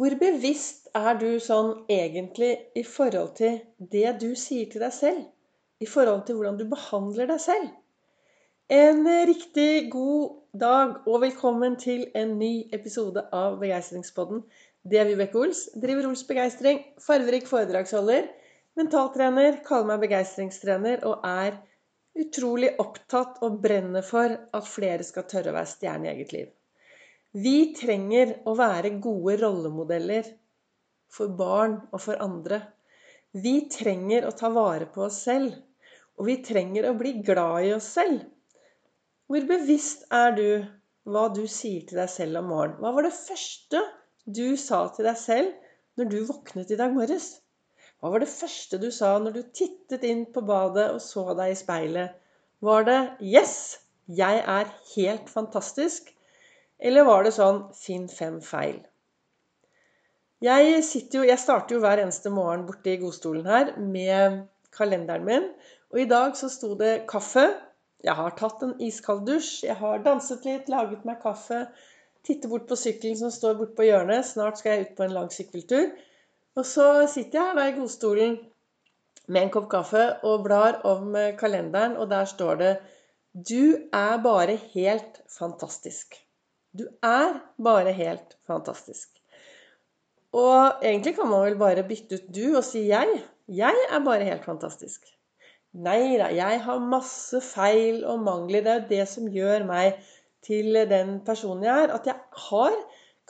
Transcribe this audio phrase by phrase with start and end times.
[0.00, 3.58] Hvor bevisst er du sånn egentlig i forhold til
[3.92, 5.24] det du sier til deg selv?
[5.76, 7.66] I forhold til hvordan du behandler deg selv?
[8.72, 14.40] En riktig god dag og velkommen til en ny episode av Begeistringspodden.
[14.88, 15.66] Det er Vibeke Ols.
[15.82, 16.80] Driver Ols Begeistring.
[17.04, 18.30] Farverik foredragsholder.
[18.80, 19.58] Mentaltrener.
[19.68, 21.60] Kaller meg begeistringstrener og er
[22.16, 26.48] utrolig opptatt og brenner for at flere skal tørre å være stjerne i eget liv.
[27.30, 30.26] Vi trenger å være gode rollemodeller
[31.14, 32.58] for barn og for andre.
[33.30, 35.54] Vi trenger å ta vare på oss selv.
[36.18, 38.24] Og vi trenger å bli glad i oss selv.
[39.30, 40.48] Hvor bevisst er du
[41.06, 42.82] hva du sier til deg selv om morgenen?
[42.82, 43.84] Hva var det første
[44.26, 45.54] du sa til deg selv
[46.00, 47.36] når du våknet i dag morges?
[48.02, 51.54] Hva var det første du sa når du tittet inn på badet og så deg
[51.54, 52.18] i speilet?
[52.58, 53.78] Var det 'Yes,
[54.08, 56.10] jeg er helt fantastisk'?
[56.80, 58.80] Eller var det sånn 'finn fem feil'?
[60.40, 65.48] Jeg, jo, jeg starter jo hver eneste morgen borte i godstolen her med kalenderen min.
[65.92, 67.44] Og i dag så sto det kaffe.
[68.00, 69.66] Jeg har tatt en iskald dusj.
[69.66, 71.66] Jeg har danset litt, laget meg kaffe.
[72.24, 74.24] Titter bort på sykkelen som står borte på hjørnet.
[74.30, 75.92] Snart skal jeg ut på en lang sykkeltur.
[76.56, 78.40] Og så sitter jeg her da i godstolen
[79.28, 82.72] med en kopp kaffe og blar om kalenderen, og der står det
[83.34, 86.29] 'Du er bare helt fantastisk'.
[86.76, 89.08] Du er bare helt fantastisk.
[90.30, 93.16] Og egentlig kan man vel bare bytte ut du og si jeg.
[93.50, 95.08] Jeg er bare helt fantastisk.
[95.74, 98.62] Nei da, jeg har masse feil og mangler.
[98.62, 99.98] Det er jo det som gjør meg
[100.46, 101.94] til den personen jeg er.
[101.94, 102.78] At jeg har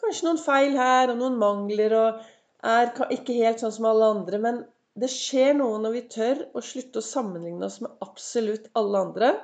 [0.00, 2.22] kanskje noen feil her og noen mangler og
[2.60, 4.40] er ikke helt sånn som alle andre.
[4.44, 4.62] Men
[5.00, 9.34] det skjer noe når vi tør å slutte å sammenligne oss med absolutt alle andre.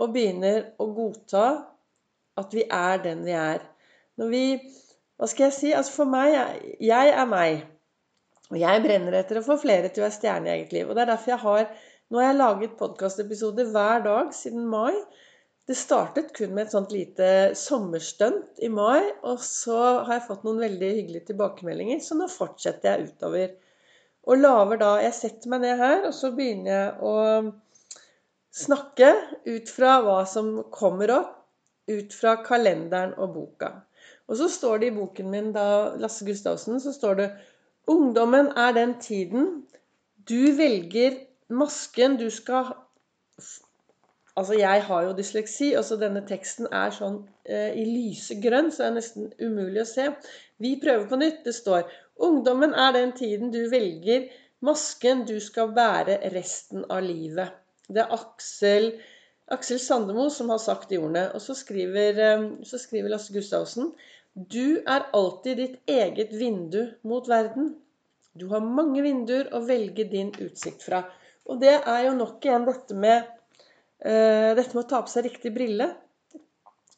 [0.00, 1.46] Og begynner å godta
[2.40, 3.64] at vi er den vi er.
[4.20, 4.44] Når vi
[5.16, 5.72] Hva skal jeg si?
[5.72, 6.34] Altså for meg
[6.84, 7.64] Jeg er meg.
[8.52, 10.88] Og jeg brenner etter å få flere til å være stjerne i eget liv.
[10.88, 11.68] Og det er derfor jeg har
[12.06, 14.94] Nå har jeg laget podkastepisoder hver dag siden mai.
[15.66, 20.44] Det startet kun med et sånt lite sommerstunt i mai, og så har jeg fått
[20.46, 23.56] noen veldig hyggelige tilbakemeldinger, så nå fortsetter jeg utover.
[24.30, 27.16] Og laver da Jeg setter meg ned her, og så begynner jeg å
[28.54, 29.10] snakke
[29.50, 31.34] ut fra hva som kommer opp
[31.90, 33.70] ut fra kalenderen og boka.
[34.26, 37.28] Og så står det i boken min, da Lasse Gustavsen, så står det
[37.86, 39.62] Ungdommen er den tiden
[40.28, 42.74] du velger masken du skal
[44.36, 48.82] Altså, jeg har jo dysleksi, og så denne teksten er sånn eh, i lysegrønn, så
[48.82, 50.10] det er nesten umulig å se.
[50.60, 51.38] Vi prøver på nytt.
[51.46, 51.86] Det står
[52.26, 54.26] Ungdommen er den tiden du velger
[54.60, 57.56] masken du skal bære resten av livet.
[57.88, 58.90] Det er Aksel
[59.54, 61.28] Aksel Sandemo som har sagt de ordene.
[61.34, 63.92] Og så skriver, eh, så skriver Lasse Gustavsen
[64.34, 67.76] Du er alltid ditt eget vindu mot verden.
[68.36, 71.06] Du har mange vinduer å velge din utsikt fra.
[71.48, 73.30] Og det er jo nok igjen dette med,
[74.04, 75.88] uh, dette med å ta på seg riktig brille.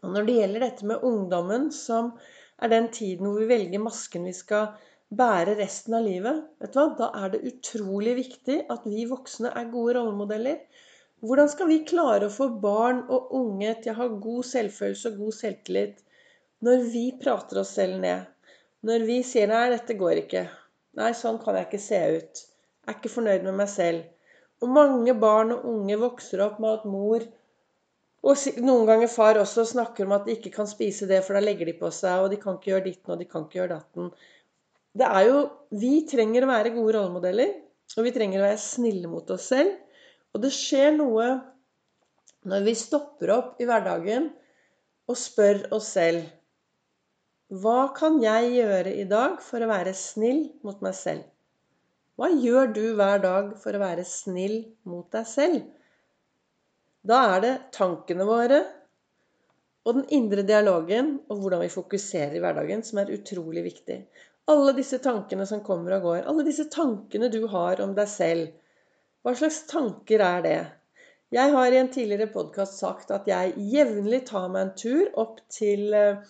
[0.00, 2.14] Og når det gjelder dette med ungdommen, som
[2.62, 4.70] er den tiden hvor vi velger masken vi skal
[5.16, 6.88] bære resten av livet, vet du hva?
[6.98, 10.62] da er det utrolig viktig at vi voksne er gode rollemodeller.
[11.24, 15.22] Hvordan skal vi klare å få barn og unge til å ha god selvfølelse og
[15.22, 16.02] god selvtillit
[16.66, 18.26] når vi prater oss selv ned?
[18.84, 20.44] Når vi sier 'nei, dette går ikke'.
[20.96, 22.42] 'Nei, sånn kan jeg ikke se ut'.
[22.44, 24.04] 'Jeg er ikke fornøyd med meg selv'.
[24.60, 27.24] Og mange barn og unge vokser opp med at mor
[28.26, 31.42] og noen ganger far også snakker om at de ikke kan spise det, for da
[31.44, 33.74] legger de på seg, og de kan ikke gjøre ditten, og de kan ikke gjøre
[33.76, 34.10] datten.
[34.96, 37.52] Det er jo Vi trenger å være gode rollemodeller,
[37.96, 39.76] og vi trenger å være snille mot oss selv.
[40.34, 41.28] Og det skjer noe
[42.46, 44.30] når vi stopper opp i hverdagen
[45.10, 46.26] og spør oss selv
[47.62, 51.26] Hva kan jeg gjøre i dag for å være snill mot meg selv?
[52.16, 54.56] Hva gjør du hver dag for å være snill
[54.88, 55.66] mot deg selv?
[57.06, 58.64] Da er det tankene våre
[59.86, 64.00] og den indre dialogen og hvordan vi fokuserer i hverdagen, som er utrolig viktig.
[64.50, 68.48] Alle disse tankene som kommer og går, alle disse tankene du har om deg selv,
[69.26, 70.58] hva slags tanker er det?
[71.34, 75.40] Jeg har i en tidligere podkast sagt at jeg jevnlig tar meg en tur opp
[75.50, 76.20] til eh,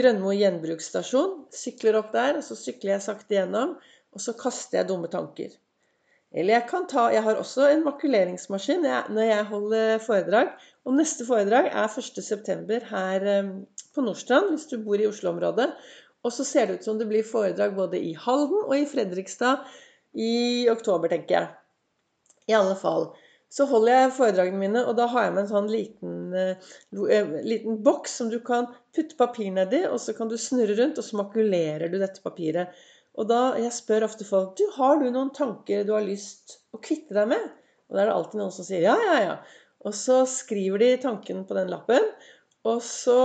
[0.00, 1.36] Grønmo gjenbruksstasjon.
[1.54, 3.76] Sykler opp der, og så sykler jeg sakte gjennom.
[4.10, 5.52] Og så kaster jeg dumme tanker.
[6.34, 8.82] Eller jeg kan ta Jeg har også en makuleringsmaskin
[9.14, 10.50] når jeg holder foredrag.
[10.90, 12.80] Og neste foredrag er 1.9.
[12.90, 13.54] her eh,
[13.94, 15.70] på Nordstrand, hvis du bor i Oslo-området.
[16.26, 19.62] Og så ser det ut som det blir foredrag både i Halden og i Fredrikstad
[20.18, 21.54] i oktober, tenker jeg.
[22.48, 23.10] I alle fall.
[23.48, 27.78] så holder jeg foredragene mine, og da har jeg med en sånn liten, uh, liten
[27.84, 31.16] boks som du kan putte papir nedi, og så kan du snurre rundt, og så
[31.16, 32.76] makulerer du dette papiret.
[33.16, 36.80] Og da, Jeg spør ofte folk du, har du noen tanker du har lyst å
[36.82, 37.48] kvitte deg med.
[37.88, 39.36] Og da er det alltid noen som sier ja, ja, ja.
[39.88, 42.04] Og så skriver de tanken på den lappen,
[42.68, 43.18] og så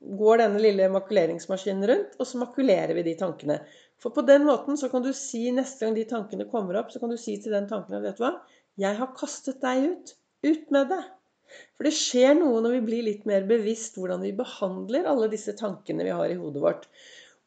[0.00, 3.58] går denne lille makuleringsmaskinen rundt, og så makulerer vi de tankene.
[4.06, 7.00] For på den måten så kan du si neste gang de tankene kommer opp, så
[7.02, 8.36] kan du si til den tanken vet du hva,
[8.78, 10.12] 'Jeg har kastet deg ut.
[10.46, 11.06] Ut med det.'
[11.74, 15.56] For det skjer noe når vi blir litt mer bevisst hvordan vi behandler alle disse
[15.58, 16.86] tankene vi har i hodet vårt.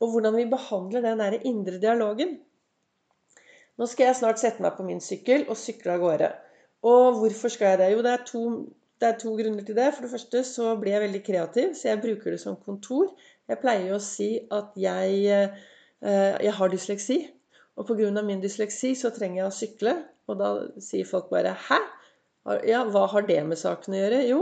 [0.04, 2.36] Og hvordan vi behandler den der indre dialogen.
[3.80, 6.30] Nå skal jeg snart sette meg på min sykkel og sykle av gårde.
[6.92, 7.90] Og hvorfor skal jeg det?
[7.96, 8.46] Jo, det er, to,
[9.00, 9.90] det er to grunner til det.
[9.96, 13.12] For det første så blir jeg veldig kreativ, så jeg bruker det som kontor.
[13.48, 17.18] Jeg pleier å si at jeg, eh, jeg har dysleksi.
[17.80, 18.22] Og pga.
[18.24, 19.96] min dysleksi så trenger jeg å sykle.
[20.30, 20.50] Og da
[20.80, 24.20] sier folk bare 'hæ?' Ja, hva har det med saken å gjøre?
[24.28, 24.42] Jo,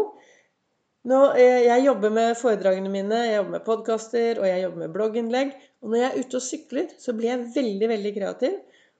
[1.08, 4.94] nå, eh, jeg jobber med foredragene mine, jeg jobber med podkaster og jeg jobber med
[4.96, 5.54] blogginnlegg.
[5.82, 8.58] Og når jeg er ute og sykler, så blir jeg veldig, veldig kreativ.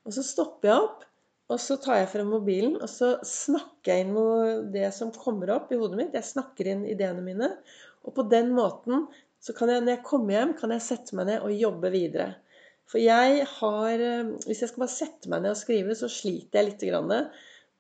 [0.08, 1.04] Og så stopper jeg opp,
[1.52, 5.52] og så tar jeg frem mobilen, og så snakker jeg inn med det som kommer
[5.58, 6.16] opp i hodet mitt.
[6.16, 7.52] Jeg snakker inn ideene mine.
[8.08, 9.08] Og på den måten
[9.44, 12.30] så kan jeg, når jeg kommer hjem, kan jeg sette meg ned og jobbe videre.
[12.88, 16.62] For jeg har eh, Hvis jeg skal bare sette meg ned og skrive, så sliter
[16.62, 16.86] jeg litt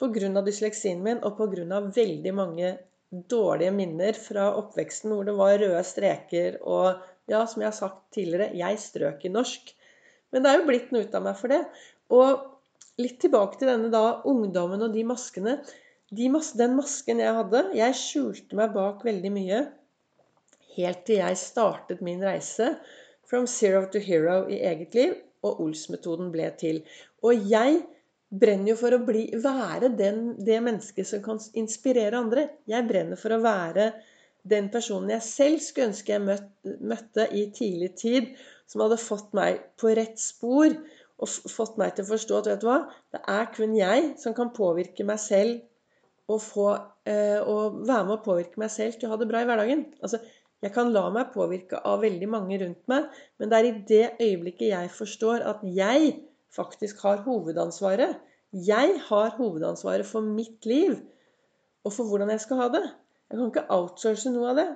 [0.01, 0.42] pga.
[0.45, 1.81] dysleksien min og pga.
[1.95, 2.75] veldig mange
[3.07, 8.06] dårlige minner fra oppveksten hvor det var røde streker og Ja, som jeg har sagt
[8.15, 9.74] tidligere, jeg strøk i norsk.
[10.31, 11.57] Men det er jo blitt noe ut av meg for det.
[12.15, 12.45] Og
[13.04, 15.57] litt tilbake til denne da ungdommen og de maskene.
[16.07, 19.59] De mas den masken jeg hadde Jeg skjulte meg bak veldig mye
[20.77, 22.75] helt til jeg startet min reise
[23.27, 25.15] From Zero to Hero i eget liv,
[25.45, 26.81] og Ols-metoden ble til.
[27.27, 27.81] Og jeg
[28.27, 32.47] brenner jo for å bli, være den, det mennesket som kan inspirere andre.
[32.68, 33.91] Jeg brenner for å være
[34.47, 36.24] den personen jeg selv skulle ønske jeg
[36.88, 38.31] møtte i tidlig tid,
[38.68, 40.71] som hadde fått meg på rett spor
[41.18, 42.81] og fått meg til å forstå at vet du hva,
[43.15, 45.63] det er kun jeg som kan påvirke meg selv
[46.27, 46.68] og, få,
[47.07, 49.85] eh, og være med å påvirke meg selv til å ha det bra i hverdagen.
[50.03, 50.19] Altså,
[50.65, 54.06] jeg kan la meg påvirke av veldig mange rundt meg, men det er i det
[54.15, 56.15] øyeblikket jeg forstår at jeg
[56.56, 58.18] faktisk har hovedansvaret.
[58.51, 60.95] Jeg har hovedansvaret for mitt liv
[61.86, 62.83] og for hvordan jeg skal ha det.
[63.30, 64.68] Jeg kan ikke outsource noe av det.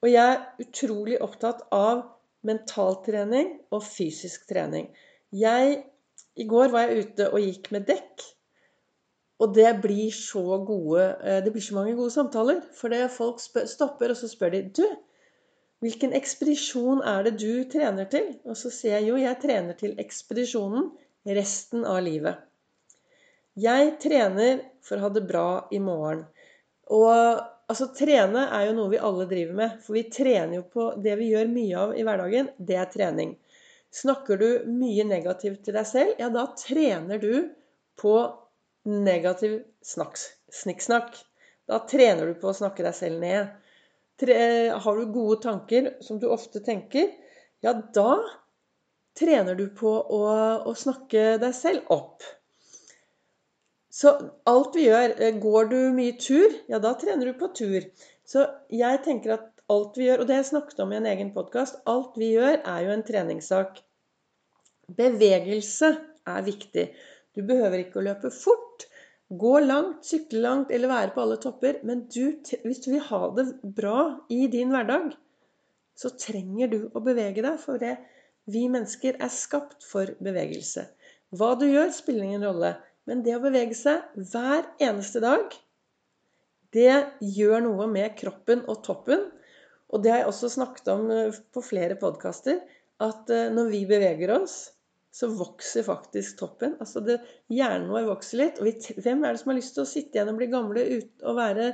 [0.00, 2.06] Og jeg er utrolig opptatt av
[2.46, 4.88] mentaltrening og fysisk trening.
[5.36, 5.82] Jeg,
[6.40, 8.24] I går var jeg ute og gikk med dekk.
[9.40, 12.60] Og det blir så gode eh, Det blir så mange gode samtaler.
[12.76, 14.84] For det folk stopper, og så spør de Du,
[15.80, 18.34] Hvilken ekspedisjon er det du trener til?
[18.44, 20.90] Og så sier jeg jo, jeg trener til ekspedisjonen
[21.36, 22.42] resten av livet.
[23.60, 26.26] Jeg trener for å ha det bra i morgen.
[26.92, 29.78] Og altså, trene er jo noe vi alle driver med.
[29.84, 32.52] For vi trener jo på det vi gjør mye av i hverdagen.
[32.58, 33.32] Det er trening.
[33.90, 37.48] Snakker du mye negativt til deg selv, ja, da trener du
[37.98, 38.14] på
[38.86, 41.16] negativ snikksnakk.
[41.66, 43.50] Da trener du på å snakke deg selv ned
[44.28, 47.08] har du gode tanker, som du ofte tenker,
[47.64, 48.18] ja, da
[49.18, 50.20] trener du på å,
[50.68, 52.22] å snakke deg selv opp.
[53.90, 54.12] Så
[54.48, 57.88] alt vi gjør eh, Går du mye tur, ja, da trener du på tur.
[58.24, 61.08] Så jeg tenker at alt vi gjør, og det har jeg snakket om i en
[61.10, 63.82] egen podkast, alt vi gjør, er jo en treningssak.
[64.94, 65.92] Bevegelse
[66.30, 66.86] er viktig.
[67.34, 68.86] Du behøver ikke å løpe fort.
[69.30, 71.78] Gå langt, sykle langt eller være på alle topper.
[71.86, 74.00] Men du, hvis du vil ha det bra
[74.32, 75.12] i din hverdag,
[75.94, 77.58] så trenger du å bevege deg.
[77.62, 77.94] For det,
[78.50, 80.88] vi mennesker er skapt for bevegelse.
[81.30, 82.74] Hva du gjør, spiller ingen rolle.
[83.06, 85.54] Men det å bevege seg hver eneste dag,
[86.74, 89.28] det gjør noe med kroppen og toppen.
[89.90, 92.60] Og det har jeg også snakket om eh, på flere podkaster.
[93.02, 94.58] At eh, når vi beveger oss,
[95.12, 96.76] så vokser faktisk toppen.
[96.80, 97.18] Altså det,
[97.50, 98.60] hjernen vår vokser litt.
[98.60, 100.86] Og vi, hvem er det som har lyst til å sitte igjen og bli gamle
[100.86, 101.70] ut og være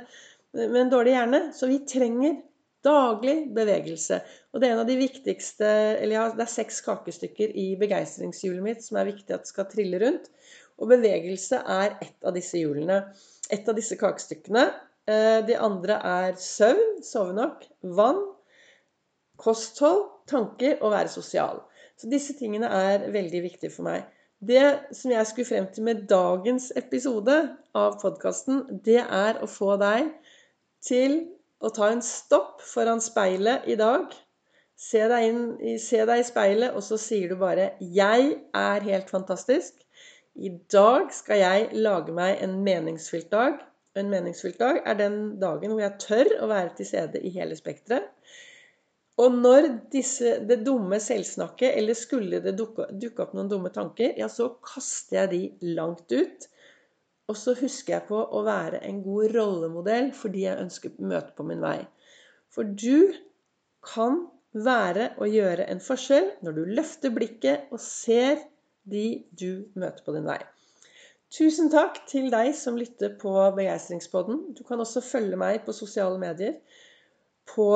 [0.57, 1.41] med en dårlig hjerne?
[1.53, 2.39] Så vi trenger
[2.85, 4.19] daglig bevegelse.
[4.53, 8.63] Og det er en av de viktigste Eller ja, det er seks kakestykker i begeistringshjulet
[8.63, 10.31] mitt som er viktig at skal trille rundt.
[10.77, 13.01] Og bevegelse er ett av disse hjulene.
[13.53, 14.65] Et av disse kakestykkene.
[15.07, 17.63] Eh, de andre er søvn, sove nok,
[17.97, 18.19] vann,
[19.39, 21.61] kosthold, tanker og være sosial.
[21.97, 24.05] Så disse tingene er veldig viktige for meg.
[24.37, 27.37] Det som jeg skulle frem til med dagens episode
[27.77, 30.11] av podkasten, det er å få deg
[30.85, 31.23] til
[31.57, 34.13] å ta en stopp foran speilet i dag.
[34.77, 39.09] Se deg, inn, se deg i speilet, og så sier du bare 'Jeg er helt
[39.09, 39.81] fantastisk'.
[40.37, 43.57] I dag skal jeg lage meg en meningsfylt dag.
[43.97, 47.55] En meningsfylt dag er den dagen hvor jeg tør å være til stede i hele
[47.57, 48.05] spekteret.
[49.17, 54.13] Og når disse, det dumme selvsnakket, eller skulle det dukke, dukke opp noen dumme tanker,
[54.19, 56.45] ja, så kaster jeg de langt ut.
[57.27, 61.09] Og så husker jeg på å være en god rollemodell for de jeg ønsker å
[61.11, 61.79] møte på min vei.
[62.53, 63.09] For du
[63.83, 64.21] kan
[64.53, 68.39] være og gjøre en forskjell når du løfter blikket og ser
[68.87, 70.39] de du møter på din vei.
[71.33, 74.53] Tusen takk til deg som lytter på Begeistringspodden.
[74.55, 76.61] Du kan også følge meg på sosiale medier
[77.47, 77.67] på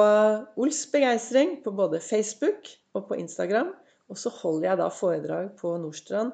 [0.59, 3.73] Ols begeistring på både Facebook og på Instagram.
[4.11, 6.33] Og så holder jeg da foredrag på Nordstrand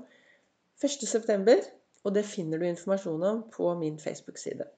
[0.84, 1.58] 1.9.,
[2.06, 4.68] og det finner du informasjon om på min Facebook-side.